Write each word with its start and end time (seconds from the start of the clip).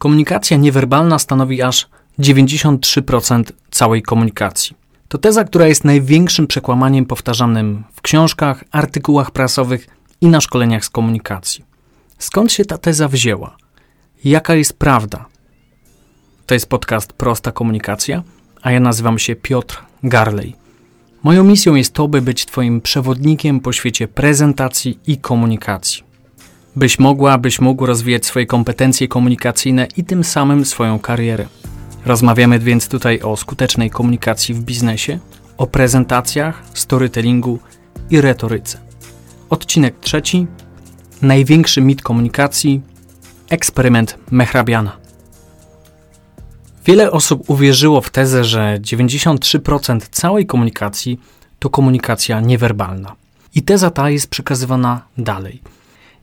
Komunikacja 0.00 0.56
niewerbalna 0.56 1.18
stanowi 1.18 1.62
aż 1.62 1.88
93% 2.18 3.44
całej 3.70 4.02
komunikacji. 4.02 4.76
To 5.08 5.18
teza, 5.18 5.44
która 5.44 5.66
jest 5.66 5.84
największym 5.84 6.46
przekłamaniem 6.46 7.06
powtarzanym 7.06 7.84
w 7.92 8.00
książkach, 8.00 8.64
artykułach 8.70 9.30
prasowych 9.30 9.86
i 10.20 10.26
na 10.26 10.40
szkoleniach 10.40 10.84
z 10.84 10.90
komunikacji. 10.90 11.64
Skąd 12.18 12.52
się 12.52 12.64
ta 12.64 12.78
teza 12.78 13.08
wzięła? 13.08 13.56
Jaka 14.24 14.54
jest 14.54 14.78
prawda? 14.78 15.26
To 16.46 16.54
jest 16.54 16.66
podcast 16.66 17.12
Prosta 17.12 17.52
Komunikacja, 17.52 18.22
a 18.62 18.72
ja 18.72 18.80
nazywam 18.80 19.18
się 19.18 19.36
Piotr 19.36 19.82
Garley. 20.02 20.54
Moją 21.22 21.44
misją 21.44 21.74
jest 21.74 21.94
to, 21.94 22.08
by 22.08 22.22
być 22.22 22.46
Twoim 22.46 22.80
przewodnikiem 22.80 23.60
po 23.60 23.72
świecie 23.72 24.08
prezentacji 24.08 24.98
i 25.06 25.18
komunikacji. 25.18 26.09
Byś 26.76 26.98
mogła, 26.98 27.38
byś 27.38 27.60
mógł 27.60 27.86
rozwijać 27.86 28.26
swoje 28.26 28.46
kompetencje 28.46 29.08
komunikacyjne 29.08 29.88
i 29.96 30.04
tym 30.04 30.24
samym 30.24 30.64
swoją 30.64 30.98
karierę. 30.98 31.46
Rozmawiamy 32.06 32.58
więc 32.58 32.88
tutaj 32.88 33.20
o 33.20 33.36
skutecznej 33.36 33.90
komunikacji 33.90 34.54
w 34.54 34.60
biznesie, 34.60 35.18
o 35.56 35.66
prezentacjach, 35.66 36.62
storytellingu 36.74 37.58
i 38.10 38.20
retoryce. 38.20 38.78
Odcinek 39.50 40.00
trzeci. 40.00 40.46
Największy 41.22 41.80
mit 41.80 42.02
komunikacji. 42.02 42.80
Eksperyment 43.48 44.18
Mehrabiana. 44.30 44.96
Wiele 46.86 47.10
osób 47.10 47.50
uwierzyło 47.50 48.00
w 48.00 48.10
tezę, 48.10 48.44
że 48.44 48.78
93% 48.80 50.00
całej 50.10 50.46
komunikacji 50.46 51.20
to 51.58 51.70
komunikacja 51.70 52.40
niewerbalna. 52.40 53.16
I 53.54 53.62
teza 53.62 53.90
ta 53.90 54.10
jest 54.10 54.30
przekazywana 54.30 55.02
dalej. 55.18 55.62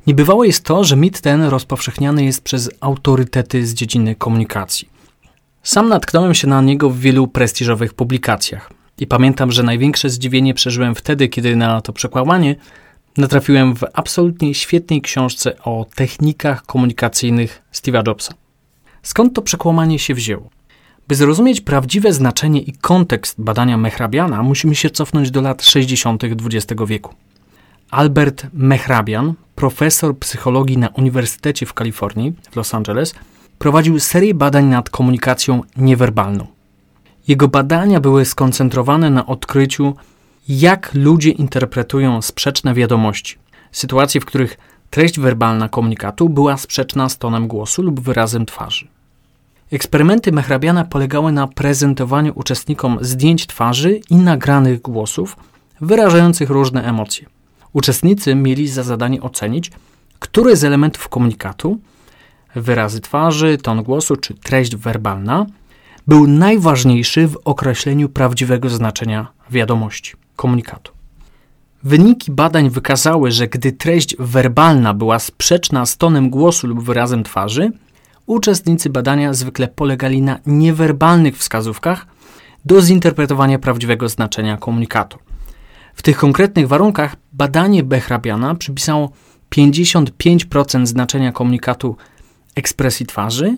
Niebywałe 0.07 0.47
jest 0.47 0.63
to, 0.63 0.83
że 0.83 0.95
mit 0.95 1.21
ten 1.21 1.43
rozpowszechniany 1.43 2.23
jest 2.23 2.43
przez 2.43 2.69
autorytety 2.79 3.67
z 3.67 3.73
dziedziny 3.73 4.15
komunikacji. 4.15 4.89
Sam 5.63 5.89
natknąłem 5.89 6.33
się 6.33 6.47
na 6.47 6.61
niego 6.61 6.89
w 6.89 6.99
wielu 6.99 7.27
prestiżowych 7.27 7.93
publikacjach. 7.93 8.71
I 8.97 9.07
pamiętam, 9.07 9.51
że 9.51 9.63
największe 9.63 10.09
zdziwienie 10.09 10.53
przeżyłem 10.53 10.95
wtedy, 10.95 11.27
kiedy 11.27 11.55
na 11.55 11.81
to 11.81 11.93
przekłamanie 11.93 12.55
natrafiłem 13.17 13.75
w 13.75 13.83
absolutnie 13.93 14.53
świetnej 14.53 15.01
książce 15.01 15.59
o 15.59 15.85
technikach 15.95 16.65
komunikacyjnych 16.65 17.61
Steve'a 17.73 18.07
Jobsa. 18.07 18.33
Skąd 19.03 19.35
to 19.35 19.41
przekłamanie 19.41 19.99
się 19.99 20.13
wzięło? 20.13 20.49
By 21.07 21.15
zrozumieć 21.15 21.61
prawdziwe 21.61 22.13
znaczenie 22.13 22.61
i 22.61 22.73
kontekst 22.73 23.41
badania 23.41 23.77
Mehrabiana, 23.77 24.43
musimy 24.43 24.75
się 24.75 24.89
cofnąć 24.89 25.31
do 25.31 25.41
lat 25.41 25.65
60. 25.65 26.23
XX 26.23 26.81
wieku. 26.87 27.13
Albert 27.91 28.47
Mehrabian, 28.53 29.33
profesor 29.57 30.17
psychologii 30.17 30.77
na 30.77 30.87
Uniwersytecie 30.87 31.65
w 31.65 31.73
Kalifornii 31.73 32.33
w 32.51 32.55
Los 32.55 32.73
Angeles, 32.73 33.15
prowadził 33.59 33.99
serię 33.99 34.33
badań 34.33 34.65
nad 34.65 34.89
komunikacją 34.89 35.61
niewerbalną. 35.77 36.47
Jego 37.27 37.47
badania 37.47 37.99
były 37.99 38.25
skoncentrowane 38.25 39.09
na 39.09 39.25
odkryciu, 39.25 39.95
jak 40.49 40.91
ludzie 40.93 41.29
interpretują 41.29 42.21
sprzeczne 42.21 42.73
wiadomości, 42.73 43.37
sytuacje, 43.71 44.21
w 44.21 44.25
których 44.25 44.57
treść 44.89 45.19
werbalna 45.19 45.69
komunikatu 45.69 46.29
była 46.29 46.57
sprzeczna 46.57 47.09
z 47.09 47.17
tonem 47.17 47.47
głosu 47.47 47.81
lub 47.81 47.99
wyrazem 47.99 48.45
twarzy. 48.45 48.87
Eksperymenty 49.71 50.31
Mehrabiana 50.31 50.85
polegały 50.85 51.31
na 51.31 51.47
prezentowaniu 51.47 52.31
uczestnikom 52.35 52.97
zdjęć 53.01 53.47
twarzy 53.47 53.99
i 54.09 54.15
nagranych 54.15 54.81
głosów 54.81 55.35
wyrażających 55.81 56.49
różne 56.49 56.83
emocje. 56.83 57.36
Uczestnicy 57.77 58.35
mieli 58.35 58.67
za 58.67 58.83
zadanie 58.83 59.21
ocenić, 59.21 59.71
który 60.19 60.55
z 60.55 60.63
elementów 60.63 61.09
komunikatu 61.09 61.79
wyrazy 62.55 63.01
twarzy, 63.01 63.57
ton 63.57 63.83
głosu 63.83 64.15
czy 64.15 64.33
treść 64.33 64.75
werbalna 64.75 65.45
był 66.07 66.27
najważniejszy 66.27 67.27
w 67.27 67.37
określeniu 67.45 68.09
prawdziwego 68.09 68.69
znaczenia 68.69 69.27
wiadomości, 69.49 70.13
komunikatu. 70.35 70.91
Wyniki 71.83 72.31
badań 72.31 72.69
wykazały, 72.69 73.31
że 73.31 73.47
gdy 73.47 73.71
treść 73.71 74.15
werbalna 74.19 74.93
była 74.93 75.19
sprzeczna 75.19 75.85
z 75.85 75.97
tonem 75.97 76.29
głosu 76.29 76.67
lub 76.67 76.83
wyrazem 76.83 77.23
twarzy, 77.23 77.71
uczestnicy 78.25 78.89
badania 78.89 79.33
zwykle 79.33 79.67
polegali 79.67 80.21
na 80.21 80.39
niewerbalnych 80.45 81.37
wskazówkach 81.37 82.07
do 82.65 82.81
zinterpretowania 82.81 83.59
prawdziwego 83.59 84.09
znaczenia 84.09 84.57
komunikatu. 84.57 85.17
W 85.97 86.01
tych 86.01 86.17
konkretnych 86.17 86.67
warunkach 86.67 87.15
badanie 87.37 87.83
Behrabiana 87.83 88.55
przypisało 88.55 89.11
55% 89.55 90.85
znaczenia 90.85 91.31
komunikatu 91.31 91.95
ekspresji 92.55 93.05
twarzy, 93.05 93.57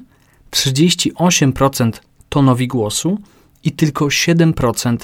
38% 0.51 1.91
tonowi 2.29 2.67
głosu 2.67 3.17
i 3.63 3.71
tylko 3.71 4.05
7% 4.05 4.97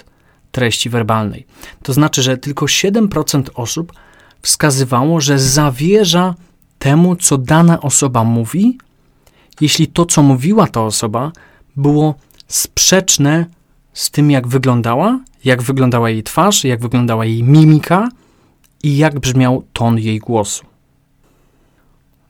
treści 0.51 0.89
werbalnej. 0.89 1.45
To 1.83 1.93
znaczy, 1.93 2.21
że 2.21 2.37
tylko 2.37 2.65
7% 2.65 3.43
osób 3.53 3.93
wskazywało, 4.41 5.21
że 5.21 5.39
zawierza 5.39 6.35
temu, 6.79 7.15
co 7.15 7.37
dana 7.37 7.81
osoba 7.81 8.23
mówi, 8.23 8.77
jeśli 9.61 9.87
to, 9.87 10.05
co 10.05 10.23
mówiła 10.23 10.67
ta 10.67 10.81
osoba, 10.81 11.31
było 11.75 12.15
sprzeczne 12.47 13.45
z 13.93 14.11
tym, 14.11 14.31
jak 14.31 14.47
wyglądała, 14.47 15.19
jak 15.45 15.61
wyglądała 15.61 16.09
jej 16.09 16.23
twarz, 16.23 16.63
jak 16.63 16.81
wyglądała 16.81 17.25
jej 17.25 17.43
mimika 17.43 18.09
i 18.85 18.97
jak 18.97 19.19
brzmiał 19.19 19.63
ton 19.73 19.99
jej 19.99 20.19
głosu. 20.19 20.65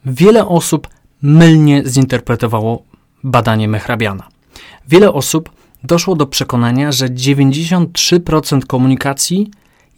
Wiele 0.05 0.47
osób 0.47 0.87
mylnie 1.21 1.83
zinterpretowało 1.85 2.83
badanie 3.23 3.67
Mehrabiana. 3.67 4.27
Wiele 4.87 5.13
osób 5.13 5.49
doszło 5.83 6.15
do 6.15 6.27
przekonania, 6.27 6.91
że 6.91 7.09
93% 7.09 8.65
komunikacji 8.65 9.51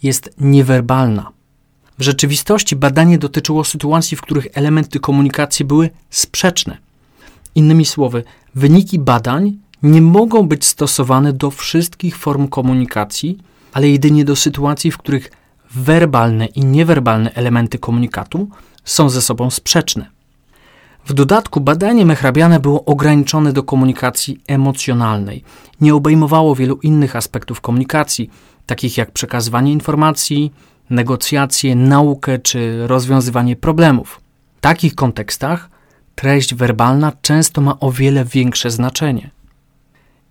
jest 0.04 0.30
niewerbalna. 0.40 1.32
W 2.00 2.04
rzeczywistości 2.04 2.76
badanie 2.76 3.18
dotyczyło 3.18 3.64
sytuacji, 3.64 4.18
w 4.18 4.22
których 4.22 4.48
elementy 4.54 5.00
komunikacji 5.00 5.66
były 5.66 5.90
sprzeczne. 6.10 6.78
Innymi 7.56 7.86
słowy, 7.86 8.24
wyniki 8.56 9.00
badań 9.00 9.58
nie 9.84 10.02
mogą 10.02 10.48
być 10.48 10.66
stosowane 10.66 11.34
do 11.34 11.52
wszystkich 11.52 12.18
form 12.18 12.48
komunikacji, 12.48 13.38
ale 13.74 13.90
jedynie 13.90 14.26
do 14.26 14.36
sytuacji, 14.36 14.92
w 14.92 14.98
których 14.98 15.32
werbalne 15.78 16.46
i 16.46 16.66
niewerbalne 16.66 17.34
elementy 17.34 17.80
komunikatu 17.80 18.48
są 18.84 19.10
ze 19.10 19.22
sobą 19.22 19.50
sprzeczne. 19.50 20.10
W 21.06 21.14
dodatku 21.14 21.62
badanie 21.62 22.06
mechrabiane 22.06 22.60
było 22.60 22.86
ograniczone 22.86 23.54
do 23.54 23.64
komunikacji 23.64 24.42
emocjonalnej. 24.48 25.44
Nie 25.82 25.96
obejmowało 25.96 26.56
wielu 26.56 26.76
innych 26.76 27.16
aspektów 27.16 27.62
komunikacji, 27.62 28.30
takich 28.66 28.98
jak 28.98 29.12
przekazywanie 29.12 29.72
informacji, 29.72 30.52
negocjacje, 30.90 31.76
naukę 31.76 32.40
czy 32.40 32.88
rozwiązywanie 32.88 33.56
problemów. 33.56 34.22
W 34.58 34.62
takich 34.62 34.96
kontekstach 34.96 35.70
treść 36.16 36.56
werbalna 36.56 37.12
często 37.22 37.62
ma 37.62 37.80
o 37.80 37.92
wiele 37.92 38.26
większe 38.26 38.72
znaczenie. 38.72 39.30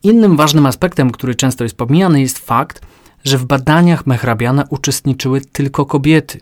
Innym 0.02 0.36
ważnym 0.36 0.66
aspektem, 0.66 1.10
który 1.10 1.34
często 1.34 1.64
jest 1.64 1.76
pomijany, 1.76 2.20
jest 2.20 2.38
fakt, 2.38 2.80
że 3.26 3.38
w 3.38 3.44
badaniach 3.44 4.06
Mehrabiana 4.06 4.64
uczestniczyły 4.70 5.40
tylko 5.40 5.86
kobiety, 5.86 6.40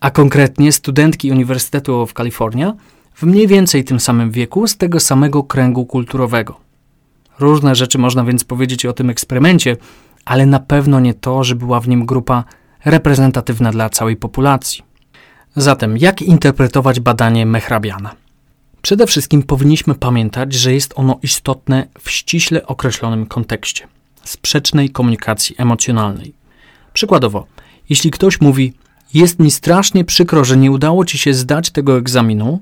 a 0.00 0.10
konkretnie 0.10 0.72
studentki 0.72 1.30
Uniwersytetu 1.30 2.06
w 2.06 2.14
Kalifornia 2.14 2.74
w 3.14 3.22
mniej 3.22 3.46
więcej 3.46 3.84
tym 3.84 4.00
samym 4.00 4.30
wieku 4.30 4.66
z 4.66 4.76
tego 4.76 5.00
samego 5.00 5.42
kręgu 5.42 5.86
kulturowego. 5.86 6.60
Różne 7.38 7.74
rzeczy 7.74 7.98
można 7.98 8.24
więc 8.24 8.44
powiedzieć 8.44 8.86
o 8.86 8.92
tym 8.92 9.10
eksperymencie, 9.10 9.76
ale 10.24 10.46
na 10.46 10.60
pewno 10.60 11.00
nie 11.00 11.14
to, 11.14 11.44
że 11.44 11.54
była 11.54 11.80
w 11.80 11.88
nim 11.88 12.06
grupa 12.06 12.44
reprezentatywna 12.84 13.70
dla 13.70 13.90
całej 13.90 14.16
populacji. 14.16 14.82
Zatem, 15.56 15.98
jak 15.98 16.22
interpretować 16.22 17.00
badanie 17.00 17.46
Mehrabiana? 17.46 18.14
Przede 18.82 19.06
wszystkim 19.06 19.42
powinniśmy 19.42 19.94
pamiętać, 19.94 20.52
że 20.52 20.74
jest 20.74 20.92
ono 20.96 21.18
istotne 21.22 21.86
w 22.00 22.10
ściśle 22.10 22.66
określonym 22.66 23.26
kontekście 23.26 23.88
sprzecznej 24.24 24.90
komunikacji 24.90 25.54
emocjonalnej. 25.58 26.34
Przykładowo, 26.92 27.46
jeśli 27.88 28.10
ktoś 28.10 28.40
mówi: 28.40 28.72
Jest 29.14 29.38
mi 29.38 29.50
strasznie 29.50 30.04
przykro, 30.04 30.44
że 30.44 30.56
nie 30.56 30.70
udało 30.70 31.04
ci 31.04 31.18
się 31.18 31.34
zdać 31.34 31.70
tego 31.70 31.98
egzaminu, 31.98 32.60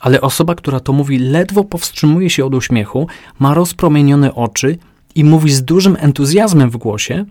ale 0.00 0.20
osoba, 0.20 0.54
która 0.54 0.80
to 0.80 0.92
mówi, 0.92 1.18
ledwo 1.18 1.64
powstrzymuje 1.64 2.30
się 2.30 2.44
od 2.44 2.54
uśmiechu, 2.54 3.08
ma 3.38 3.54
rozpromienione 3.54 4.34
oczy 4.34 4.78
i 5.14 5.24
mówi 5.24 5.52
z 5.52 5.64
dużym 5.64 5.96
entuzjazmem 6.00 6.70
w 6.70 6.76
głosie, 6.76 7.24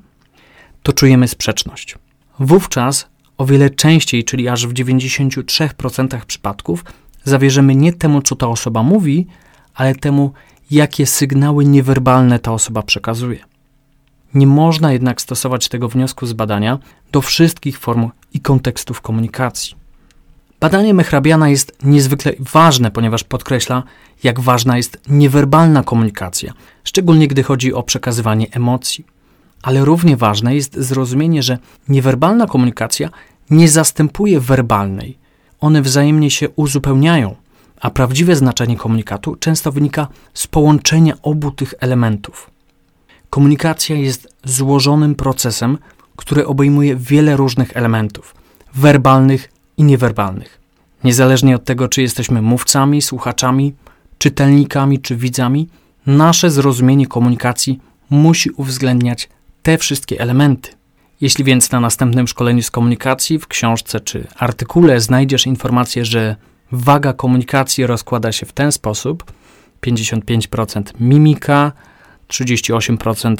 to 0.83 0.93
czujemy 0.93 1.27
sprzeczność. 1.27 1.95
Wówczas 2.39 3.07
o 3.37 3.45
wiele 3.45 3.69
częściej, 3.69 4.23
czyli 4.23 4.47
aż 4.47 4.67
w 4.67 4.73
93% 4.73 6.25
przypadków, 6.25 6.85
zawierzymy 7.23 7.75
nie 7.75 7.93
temu, 7.93 8.21
co 8.21 8.35
ta 8.35 8.47
osoba 8.47 8.83
mówi, 8.83 9.27
ale 9.73 9.95
temu, 9.95 10.33
jakie 10.71 11.05
sygnały 11.05 11.65
niewerbalne 11.65 12.39
ta 12.39 12.51
osoba 12.51 12.81
przekazuje. 12.81 13.39
Nie 14.35 14.47
można 14.47 14.93
jednak 14.93 15.21
stosować 15.21 15.69
tego 15.69 15.89
wniosku 15.89 16.25
z 16.25 16.33
badania 16.33 16.79
do 17.11 17.21
wszystkich 17.21 17.79
form 17.79 18.09
i 18.33 18.39
kontekstów 18.39 19.01
komunikacji. 19.01 19.75
Badanie 20.59 20.93
Mehrabiana 20.93 21.49
jest 21.49 21.77
niezwykle 21.83 22.33
ważne, 22.39 22.91
ponieważ 22.91 23.23
podkreśla, 23.23 23.83
jak 24.23 24.39
ważna 24.39 24.77
jest 24.77 24.99
niewerbalna 25.09 25.83
komunikacja, 25.83 26.53
szczególnie 26.83 27.27
gdy 27.27 27.43
chodzi 27.43 27.73
o 27.73 27.83
przekazywanie 27.83 28.47
emocji. 28.51 29.05
Ale 29.61 29.85
równie 29.85 30.17
ważne 30.17 30.55
jest 30.55 30.77
zrozumienie, 30.77 31.43
że 31.43 31.57
niewerbalna 31.89 32.47
komunikacja 32.47 33.09
nie 33.49 33.69
zastępuje 33.69 34.39
werbalnej. 34.39 35.17
One 35.59 35.81
wzajemnie 35.81 36.31
się 36.31 36.49
uzupełniają, 36.49 37.35
a 37.81 37.89
prawdziwe 37.89 38.35
znaczenie 38.35 38.77
komunikatu 38.77 39.35
często 39.35 39.71
wynika 39.71 40.07
z 40.33 40.47
połączenia 40.47 41.13
obu 41.21 41.51
tych 41.51 41.73
elementów. 41.79 42.54
Komunikacja 43.35 43.95
jest 43.95 44.27
złożonym 44.43 45.15
procesem, 45.15 45.77
który 46.15 46.47
obejmuje 46.47 46.95
wiele 46.95 47.35
różnych 47.35 47.77
elementów 47.77 48.35
werbalnych 48.75 49.51
i 49.77 49.83
niewerbalnych. 49.83 50.59
Niezależnie 51.03 51.55
od 51.55 51.63
tego, 51.63 51.87
czy 51.87 52.01
jesteśmy 52.01 52.41
mówcami, 52.41 53.01
słuchaczami, 53.01 53.73
czytelnikami 54.17 54.99
czy 54.99 55.15
widzami, 55.15 55.69
nasze 56.05 56.51
zrozumienie 56.51 57.07
komunikacji 57.07 57.79
musi 58.09 58.49
uwzględniać 58.49 59.29
te 59.63 59.77
wszystkie 59.77 60.19
elementy. 60.19 60.69
Jeśli 61.21 61.43
więc 61.43 61.71
na 61.71 61.79
następnym 61.79 62.27
szkoleniu 62.27 62.63
z 62.63 62.71
komunikacji 62.71 63.39
w 63.39 63.47
książce 63.47 63.99
czy 63.99 64.27
artykule 64.35 65.01
znajdziesz 65.01 65.45
informację, 65.45 66.05
że 66.05 66.35
waga 66.71 67.13
komunikacji 67.13 67.87
rozkłada 67.87 68.31
się 68.31 68.45
w 68.45 68.53
ten 68.53 68.71
sposób: 68.71 69.33
55% 69.81 70.83
mimika, 70.99 71.71
38% 72.27 73.35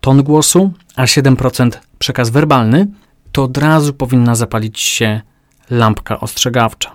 ton 0.00 0.22
głosu, 0.22 0.72
a 0.96 1.04
7% 1.04 1.70
przekaz 1.98 2.30
werbalny, 2.30 2.86
to 3.32 3.44
od 3.44 3.58
razu 3.58 3.92
powinna 3.92 4.34
zapalić 4.34 4.80
się 4.80 5.20
lampka 5.70 6.20
ostrzegawcza. 6.20 6.92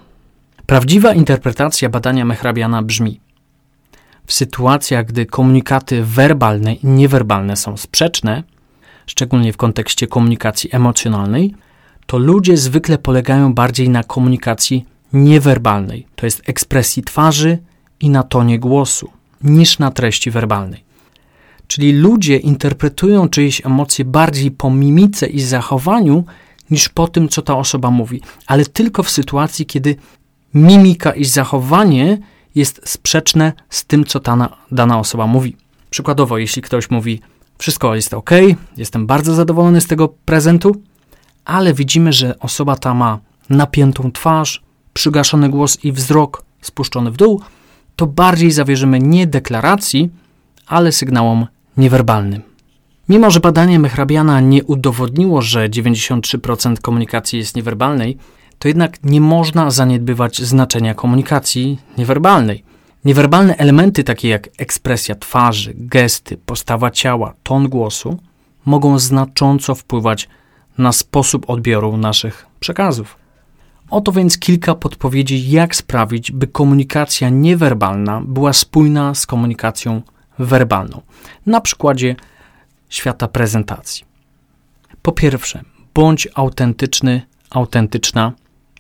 Prawdziwa 0.66 1.14
interpretacja 1.14 1.90
badania 1.90 2.26
Mehrabiana 2.26 2.82
brzmi: 2.82 3.20
W 4.26 4.34
sytuacjach, 4.34 5.06
gdy 5.06 5.26
komunikaty 5.26 6.04
werbalne 6.04 6.74
i 6.74 6.88
niewerbalne 6.88 7.56
są 7.56 7.78
sprzeczne, 7.78 8.44
szczególnie 9.06 9.54
w 9.54 9.58
kontekście 9.58 10.08
komunikacji 10.08 10.70
emocjonalnej, 10.74 11.56
to 12.06 12.18
ludzie 12.18 12.58
zwykle 12.58 12.98
polegają 12.98 13.54
bardziej 13.54 13.90
na 13.90 14.04
komunikacji 14.04 14.86
niewerbalnej, 15.14 16.08
to 16.16 16.26
jest 16.26 16.50
ekspresji 16.50 17.04
twarzy 17.04 17.58
i 18.00 18.10
na 18.10 18.24
tonie 18.24 18.60
głosu, 18.60 19.12
niż 19.44 19.80
na 19.80 19.92
treści 19.92 20.32
werbalnej. 20.32 20.85
Czyli 21.68 21.94
ludzie 21.94 22.38
interpretują 22.38 23.30
czyjeś 23.30 23.66
emocje 23.66 24.06
bardziej 24.06 24.52
po 24.52 24.72
mimice 24.72 25.28
i 25.28 25.42
zachowaniu, 25.42 26.24
niż 26.72 26.90
po 26.90 27.08
tym, 27.08 27.30
co 27.30 27.42
ta 27.42 27.58
osoba 27.58 27.92
mówi, 27.92 28.22
ale 28.48 28.66
tylko 28.66 29.04
w 29.04 29.10
sytuacji, 29.10 29.66
kiedy 29.66 29.96
mimika 30.54 31.12
i 31.12 31.26
zachowanie 31.26 32.18
jest 32.56 32.82
sprzeczne 32.90 33.54
z 33.70 33.86
tym, 33.86 34.06
co 34.06 34.20
ta 34.20 34.50
dana 34.72 35.00
osoba 35.00 35.28
mówi. 35.28 35.56
Przykładowo, 35.90 36.38
jeśli 36.38 36.62
ktoś 36.62 36.90
mówi, 36.90 37.22
wszystko 37.58 37.96
jest 37.96 38.14
ok, 38.14 38.30
jestem 38.78 39.08
bardzo 39.08 39.34
zadowolony 39.34 39.82
z 39.82 39.88
tego 39.88 40.08
prezentu, 40.26 40.76
ale 41.46 41.74
widzimy, 41.74 42.14
że 42.14 42.40
osoba 42.40 42.76
ta 42.76 42.94
ma 42.94 43.20
napiętą 43.50 44.12
twarz, 44.12 44.64
przygaszony 44.94 45.50
głos 45.50 45.84
i 45.84 45.92
wzrok 45.92 46.46
spuszczony 46.62 47.12
w 47.12 47.18
dół, 47.18 47.42
to 47.96 48.08
bardziej 48.08 48.52
zawierzymy 48.52 49.00
nie 49.00 49.28
deklaracji, 49.28 50.10
ale 50.68 50.92
sygnałom 50.92 51.48
niewerbalnym. 51.78 52.42
Mimo, 53.10 53.32
że 53.32 53.40
badanie 53.40 53.80
Mehrabiana 53.80 54.40
nie 54.40 54.64
udowodniło, 54.64 55.42
że 55.42 55.70
93% 55.70 56.80
komunikacji 56.82 57.40
jest 57.40 57.56
niewerbalnej, 57.56 58.18
to 58.60 58.68
jednak 58.68 59.04
nie 59.04 59.22
można 59.22 59.72
zaniedbywać 59.72 60.42
znaczenia 60.42 60.94
komunikacji 60.94 61.80
niewerbalnej. 61.98 62.64
Niewerbalne 63.06 63.58
elementy, 63.58 64.04
takie 64.04 64.30
jak 64.30 64.50
ekspresja 64.58 65.16
twarzy, 65.16 65.74
gesty, 65.78 66.38
postawa 66.46 66.92
ciała, 66.92 67.34
ton 67.44 67.70
głosu, 67.70 68.20
mogą 68.66 69.00
znacząco 69.00 69.76
wpływać 69.76 70.30
na 70.78 70.92
sposób 70.92 71.50
odbioru 71.50 71.98
naszych 71.98 72.46
przekazów. 72.60 73.18
Oto 73.90 74.12
więc 74.12 74.38
kilka 74.38 74.76
podpowiedzi, 74.76 75.52
jak 75.52 75.76
sprawić, 75.76 76.32
by 76.32 76.48
komunikacja 76.48 77.30
niewerbalna 77.30 78.22
była 78.26 78.54
spójna 78.54 79.16
z 79.16 79.26
komunikacją 79.26 80.02
werbalną. 80.40 81.02
Na 81.46 81.62
przykładzie 81.62 82.16
świata 82.90 83.28
prezentacji. 83.28 84.06
Po 85.02 85.12
pierwsze, 85.12 85.62
bądź 85.94 86.28
autentyczny, 86.36 87.22
autentyczna 87.50 88.32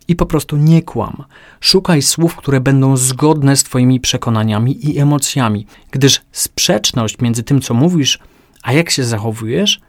i 0.08 0.16
po 0.16 0.26
prostu 0.26 0.58
nie 0.58 0.82
kłam. 0.82 1.24
Szukaj 1.62 2.02
słów, 2.02 2.36
które 2.36 2.60
będą 2.60 2.98
zgodne 2.98 3.56
z 3.56 3.64
Twoimi 3.64 4.00
przekonaniami 4.00 4.90
i 4.90 5.00
emocjami, 5.00 5.68
gdyż 5.92 6.22
sprzeczność 6.32 7.20
między 7.20 7.44
tym, 7.44 7.62
co 7.62 7.74
mówisz, 7.74 8.20
a 8.64 8.74
jak 8.74 8.90
się 8.90 9.04
zachowujesz, 9.04 9.82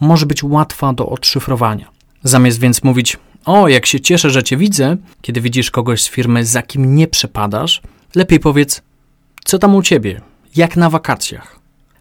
może 0.00 0.26
być 0.26 0.44
łatwa 0.44 0.92
do 0.92 1.08
odszyfrowania. 1.08 1.90
Zamiast 2.24 2.60
więc 2.60 2.84
mówić, 2.84 3.18
o, 3.44 3.68
jak 3.68 3.86
się 3.86 4.00
cieszę, 4.00 4.30
że 4.30 4.42
Cię 4.42 4.56
widzę, 4.56 4.96
kiedy 5.22 5.40
widzisz 5.40 5.70
kogoś 5.70 6.02
z 6.02 6.08
firmy, 6.08 6.46
za 6.46 6.62
kim 6.62 6.94
nie 6.94 7.08
przepadasz, 7.08 7.82
lepiej 8.14 8.40
powiedz, 8.40 8.82
co 9.44 9.58
tam 9.58 9.74
u 9.74 9.82
Ciebie, 9.82 10.20
jak 10.56 10.76
na 10.76 10.90
wakacjach. 10.90 11.58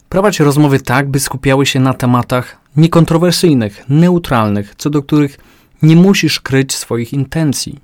Prowadź 0.10 0.40
rozmowy 0.40 0.80
tak, 0.80 1.10
by 1.10 1.20
skupiały 1.20 1.66
się 1.66 1.80
na 1.80 1.94
tematach 1.94 2.58
niekontrowersyjnych, 2.76 3.84
neutralnych, 3.90 4.76
co 4.78 4.90
do 4.90 5.04
których 5.04 5.38
nie 5.82 5.96
musisz 5.96 6.40
kryć 6.40 6.76
swoich 6.76 7.14
intencji. 7.14 7.80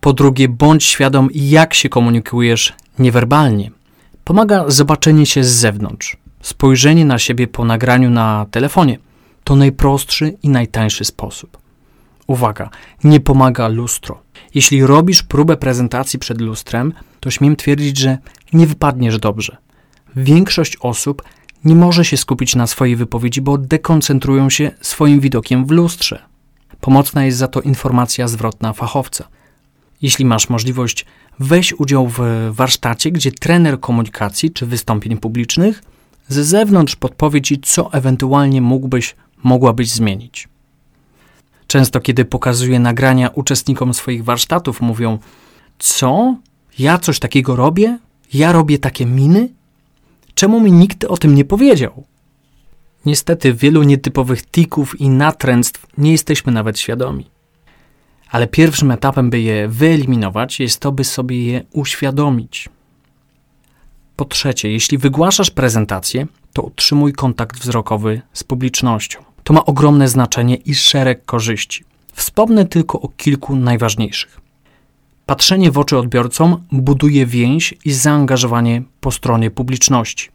Po 0.00 0.12
drugie, 0.12 0.48
bądź 0.48 0.84
świadom, 0.84 1.28
jak 1.34 1.74
się 1.74 1.88
komunikujesz 1.88 2.74
niewerbalnie. 2.98 3.70
Pomaga 4.24 4.64
zobaczenie 4.68 5.26
się 5.26 5.44
z 5.44 5.48
zewnątrz. 5.48 6.16
Spojrzenie 6.42 7.04
na 7.04 7.18
siebie 7.18 7.46
po 7.46 7.64
nagraniu 7.64 8.10
na 8.10 8.46
telefonie 8.50 8.98
to 9.44 9.56
najprostszy 9.56 10.36
i 10.42 10.48
najtańszy 10.48 11.04
sposób. 11.04 11.58
Uwaga, 12.28 12.70
nie 13.04 13.20
pomaga 13.20 13.68
lustro. 13.68 14.22
Jeśli 14.54 14.86
robisz 14.86 15.22
próbę 15.22 15.56
prezentacji 15.56 16.18
przed 16.18 16.40
lustrem, 16.40 16.92
to 17.20 17.30
śmiem 17.30 17.56
twierdzić, 17.56 17.98
że 17.98 18.18
nie 18.52 18.66
wypadniesz 18.66 19.18
dobrze. 19.18 19.56
Większość 20.16 20.76
osób 20.80 21.22
nie 21.64 21.74
może 21.74 22.04
się 22.04 22.16
skupić 22.16 22.54
na 22.54 22.66
swojej 22.66 22.96
wypowiedzi, 22.96 23.40
bo 23.40 23.58
dekoncentrują 23.58 24.50
się 24.50 24.70
swoim 24.80 25.20
widokiem 25.20 25.66
w 25.66 25.70
lustrze. 25.70 26.22
Pomocna 26.80 27.24
jest 27.24 27.38
za 27.38 27.48
to 27.48 27.60
informacja 27.60 28.28
zwrotna 28.28 28.72
fachowca. 28.72 29.28
Jeśli 30.02 30.24
masz 30.24 30.48
możliwość, 30.48 31.06
weź 31.38 31.72
udział 31.72 32.08
w 32.08 32.18
warsztacie, 32.50 33.10
gdzie 33.10 33.32
trener 33.32 33.80
komunikacji 33.80 34.50
czy 34.50 34.66
wystąpień 34.66 35.16
publicznych 35.16 35.82
ze 36.28 36.44
zewnątrz 36.44 36.96
podpowie 36.96 37.42
ci, 37.42 37.60
co 37.60 37.92
ewentualnie 37.92 38.62
mógłbyś, 38.62 39.16
mogłabyś 39.42 39.90
zmienić. 39.90 40.48
Często, 41.68 42.00
kiedy 42.00 42.24
pokazuję 42.24 42.80
nagrania 42.80 43.28
uczestnikom 43.28 43.94
swoich 43.94 44.24
warsztatów, 44.24 44.80
mówią: 44.80 45.18
Co? 45.78 46.36
Ja 46.78 46.98
coś 46.98 47.18
takiego 47.18 47.56
robię? 47.56 47.98
Ja 48.34 48.52
robię 48.52 48.78
takie 48.78 49.06
miny? 49.06 49.48
Czemu 50.34 50.60
mi 50.60 50.72
nikt 50.72 51.04
o 51.04 51.16
tym 51.16 51.34
nie 51.34 51.44
powiedział? 51.44 52.04
Niestety, 53.06 53.54
wielu 53.54 53.82
nietypowych 53.82 54.46
tików 54.50 55.00
i 55.00 55.08
natręctw 55.08 55.86
nie 55.98 56.12
jesteśmy 56.12 56.52
nawet 56.52 56.78
świadomi. 56.78 57.26
Ale 58.30 58.46
pierwszym 58.46 58.90
etapem, 58.90 59.30
by 59.30 59.40
je 59.40 59.68
wyeliminować, 59.68 60.60
jest 60.60 60.80
to, 60.80 60.92
by 60.92 61.04
sobie 61.04 61.44
je 61.44 61.64
uświadomić. 61.72 62.68
Po 64.16 64.24
trzecie, 64.24 64.70
jeśli 64.70 64.98
wygłaszasz 64.98 65.50
prezentację, 65.50 66.26
to 66.52 66.62
utrzymuj 66.62 67.12
kontakt 67.12 67.60
wzrokowy 67.60 68.22
z 68.32 68.44
publicznością. 68.44 69.18
To 69.48 69.54
ma 69.54 69.64
ogromne 69.64 70.08
znaczenie 70.08 70.54
i 70.54 70.74
szereg 70.74 71.24
korzyści. 71.24 71.84
Wspomnę 72.12 72.66
tylko 72.66 73.00
o 73.00 73.08
kilku 73.08 73.56
najważniejszych. 73.56 74.40
Patrzenie 75.26 75.70
w 75.70 75.78
oczy 75.78 75.98
odbiorcom 75.98 76.64
buduje 76.72 77.26
więź 77.26 77.74
i 77.84 77.92
zaangażowanie 77.92 78.82
po 79.00 79.10
stronie 79.10 79.50
publiczności. 79.50 80.28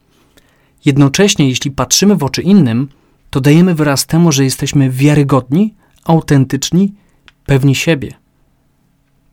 Jednocześnie, 0.85 1.49
jeśli 1.49 1.71
patrzymy 1.71 2.15
w 2.15 2.23
oczy 2.23 2.41
innym, 2.41 2.87
to 3.29 3.41
dajemy 3.41 3.75
wyraz 3.75 4.05
temu, 4.05 4.31
że 4.31 4.43
jesteśmy 4.43 4.89
wiarygodni, 4.89 5.73
autentyczni, 6.05 6.93
pewni 7.45 7.75
siebie. 7.75 8.13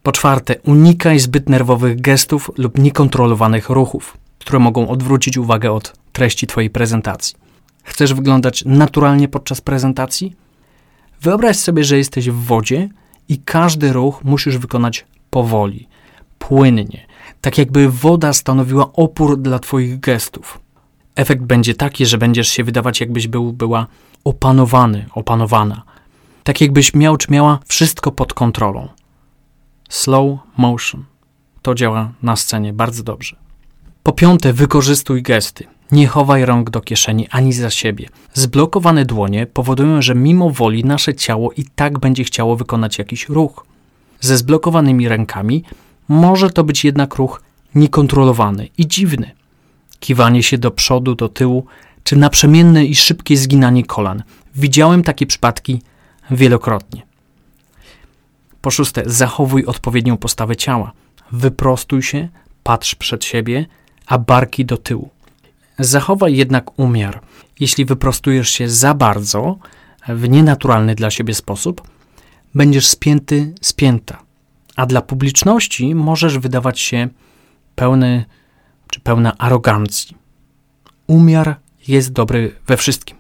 Po 0.02 0.12
czwarte, 0.12 0.54
unikaj 0.64 1.18
zbyt 1.18 1.49
nerwowych 1.49 2.00
gestów 2.00 2.50
lub 2.56 2.78
niekontrolowanych 2.78 3.68
ruchów, 3.68 4.16
które 4.38 4.58
mogą 4.58 4.88
odwrócić 4.88 5.37
uwagę 5.37 5.72
od 5.72 5.92
treści 6.12 6.46
Twojej 6.46 6.70
prezentacji. 6.70 7.39
Chcesz 7.82 8.14
wyglądać 8.14 8.64
naturalnie 8.66 9.28
podczas 9.28 9.60
prezentacji? 9.60 10.37
Wyobraź 11.20 11.56
sobie, 11.56 11.84
że 11.84 11.99
jesteś 11.99 12.30
w 12.30 12.44
wodzie 12.44 12.88
i 13.28 13.38
każdy 13.38 13.92
ruch 13.92 14.25
musisz 14.25 14.58
wykonać 14.58 15.06
powoli, 15.30 15.88
płynnie, 16.38 17.06
tak 17.40 17.58
jakby 17.58 17.90
woda 17.90 18.32
stanowiła 18.32 18.92
opór 18.92 19.38
dla 19.38 19.58
Twoich 19.58 20.00
gestów. 20.00 20.60
Efekt 21.16 21.42
będzie 21.42 21.75
taki, 21.75 22.06
że 22.06 22.18
będziesz 22.18 22.49
się 22.49 22.64
wydawać, 22.64 23.00
jakbyś 23.00 23.28
był, 23.28 23.52
była 23.52 23.87
opanowany, 24.25 25.06
opanowana. 25.14 25.82
Tak 26.44 26.60
jakbyś 26.60 26.94
miał 26.94 27.16
czy 27.16 27.32
miała 27.32 27.58
wszystko 27.66 28.12
pod 28.12 28.34
kontrolą. 28.34 28.88
slow 29.88 30.38
motion. 30.56 31.04
To 31.62 31.75
działa 31.75 32.12
na 32.22 32.37
scenie 32.37 32.72
bardzo 32.72 33.02
dobrze. 33.02 33.37
Po 34.02 34.12
piąte, 34.12 34.52
wykorzystuj 34.52 35.22
gesty. 35.22 35.66
Nie 35.92 36.06
chowaj 36.06 36.44
rąk 36.44 36.70
do 36.70 36.80
kieszeni 36.80 37.28
ani 37.28 37.52
za 37.52 37.70
siebie. 37.70 38.09
Zblokowane 38.35 39.04
dłonie 39.04 39.47
powodują, 39.47 40.02
że 40.02 40.14
mimo 40.14 40.50
woli 40.50 40.85
nasze 40.85 41.14
ciało 41.14 41.52
i 41.52 41.64
tak 41.75 41.99
będzie 41.99 42.25
chciało 42.25 42.56
wykonać 42.56 42.99
jakiś 42.99 43.28
ruch. 43.28 43.66
Ze 44.20 44.37
zblokowanymi 44.37 45.09
rękami 45.09 45.64
może 46.09 46.50
to 46.50 46.64
być 46.64 46.85
jednak 46.85 47.14
ruch 47.14 47.42
niekontrolowany 47.75 48.68
i 48.78 48.88
dziwny. 48.88 49.30
Kiwanie 50.00 50.42
się 50.42 50.59
do 50.59 50.70
przodu, 50.70 51.14
do 51.14 51.28
tyłu, 51.28 51.66
czy 52.04 52.16
naprzemienne 52.16 52.85
i 52.85 52.94
szybkie 52.94 53.37
zginanie 53.37 53.85
kolan. 53.85 54.23
Widziałem 54.54 55.02
takie 55.02 55.26
przypadki 55.26 55.82
wielokrotnie. 56.30 57.02
Po 58.61 58.70
szóste, 58.70 59.02
zachowuj 59.06 59.64
odpowiednią 59.64 60.16
postawę 60.16 60.56
ciała. 60.56 60.92
Wyprostuj 61.32 62.02
się, 62.02 62.28
patrz 62.62 62.94
przed 62.94 63.25
siebie, 63.25 63.66
a 64.06 64.18
barki 64.18 64.64
do 64.64 64.76
tyłu. 64.76 65.11
Zachowaj 65.80 66.37
jednak 66.37 66.78
umiar. 66.78 67.20
Jeśli 67.60 67.84
wyprostujesz 67.84 68.50
się 68.50 68.68
za 68.68 68.94
bardzo, 68.94 69.58
w 70.08 70.28
nienaturalny 70.28 70.94
dla 70.94 71.10
siebie 71.10 71.34
sposób, 71.34 71.82
będziesz 72.54 72.87
spięty, 72.87 73.54
spięta, 73.60 74.22
a 74.76 74.87
dla 74.87 75.02
publiczności 75.02 75.94
możesz 75.94 76.38
wydawać 76.38 76.80
się 76.80 77.08
pełny 77.75 78.25
czy 78.90 79.00
pełna 79.00 79.38
arogancji. 79.38 80.16
Umiar 81.06 81.56
jest 81.88 82.12
dobry 82.12 82.54
we 82.66 82.76
wszystkim. 82.76 83.16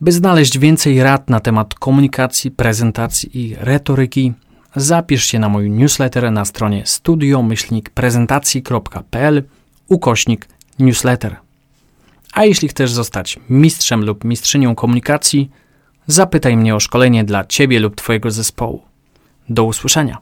By 0.00 0.12
znaleźć 0.12 0.58
więcej 0.58 1.02
rad 1.02 1.30
na 1.30 1.40
temat 1.40 1.74
komunikacji, 1.74 2.50
prezentacji 2.50 3.38
i 3.38 3.56
retoryki, 3.58 4.32
zapisz 4.76 5.24
się 5.24 5.38
na 5.38 5.48
mój 5.48 5.70
newsletter 5.70 6.32
na 6.32 6.44
stronie 6.44 6.82
studio-prezentacji.pl 6.86 9.42
ukośnik 9.88 10.48
newsletter. 10.78 11.36
A 12.32 12.44
jeśli 12.44 12.68
chcesz 12.68 12.92
zostać 12.92 13.38
mistrzem 13.50 14.04
lub 14.04 14.24
mistrzynią 14.24 14.74
komunikacji, 14.74 15.50
zapytaj 16.06 16.56
mnie 16.56 16.74
o 16.74 16.80
szkolenie 16.80 17.24
dla 17.24 17.44
Ciebie 17.44 17.80
lub 17.80 17.96
Twojego 17.96 18.30
zespołu. 18.30 18.82
Do 19.48 19.64
usłyszenia. 19.64 20.18